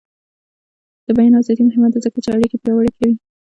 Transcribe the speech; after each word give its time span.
د 1.05 1.07
بیان 1.17 1.33
ازادي 1.39 1.61
مهمه 1.67 1.87
ده 1.93 1.99
ځکه 2.05 2.17
چې 2.23 2.29
اړیکې 2.35 2.57
پیاوړې 2.63 2.91
کوي. 2.97 3.13